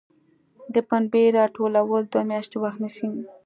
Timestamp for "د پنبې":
0.73-1.23